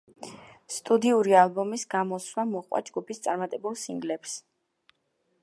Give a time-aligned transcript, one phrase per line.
[0.75, 4.35] სტუდიური ალბომის გამოსვლა მოჰყვა ჯგუფის წარმატებულ სინგლებს.